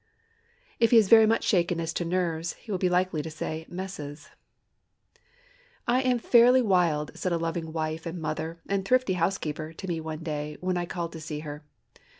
If 0.79 0.89
he 0.89 0.97
is 0.97 1.09
very 1.09 1.27
much 1.27 1.43
shaken 1.43 1.79
as 1.79 1.93
to 1.93 2.03
nerves, 2.03 2.53
he 2.53 2.71
will 2.71 2.79
be 2.79 2.89
likely 2.89 3.21
to 3.21 3.29
say, 3.29 3.67
"messes." 3.69 4.29
"I 5.87 6.01
am 6.01 6.17
fairly 6.17 6.63
wild!" 6.63 7.11
said 7.13 7.31
a 7.31 7.37
loving 7.37 7.71
wife 7.71 8.07
and 8.07 8.19
mother, 8.19 8.59
and 8.67 8.83
thrifty 8.83 9.13
housekeeper, 9.13 9.73
to 9.73 9.87
me 9.87 10.01
one 10.01 10.23
day, 10.23 10.57
when 10.59 10.75
I 10.75 10.87
called 10.87 11.13
to 11.13 11.21
see 11.21 11.41
her. 11.41 11.63